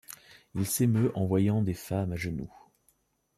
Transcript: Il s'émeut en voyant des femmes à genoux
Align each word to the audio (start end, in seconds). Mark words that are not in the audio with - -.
Il 0.55 0.65
s'émeut 0.65 1.11
en 1.13 1.27
voyant 1.27 1.61
des 1.61 1.75
femmes 1.75 2.13
à 2.13 2.15
genoux 2.15 2.51